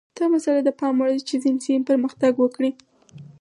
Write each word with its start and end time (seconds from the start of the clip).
دا 0.17 0.25
مسئله 0.33 0.61
د 0.63 0.69
پام 0.79 0.95
وړ 0.99 1.09
ده 1.15 1.21
چې 1.29 1.35
ځینې 1.43 1.59
سیمې 1.65 1.81
پرمختګ 1.89 2.33
وکړي. 2.39 2.71